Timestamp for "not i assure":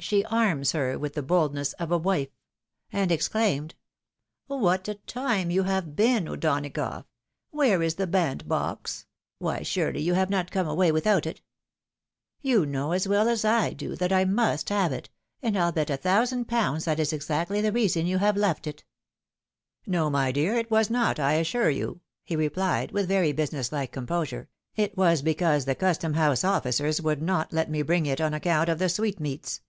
20.90-21.70